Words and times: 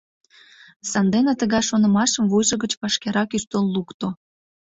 Сандене 0.91 1.33
тыгай 1.41 1.63
шонымашым 1.69 2.25
вуйжо 2.31 2.55
гыч 2.63 2.71
вашкерак 2.81 3.29
ӱштыл 3.37 3.63
лукто. 3.73 4.07